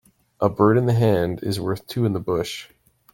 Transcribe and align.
A 0.39 0.49
bird 0.49 0.79
in 0.79 0.87
the 0.87 0.95
hand 0.95 1.43
is 1.43 1.59
worth 1.59 1.85
two 1.85 2.05
in 2.05 2.13
the 2.13 2.19
bush. 2.19 2.67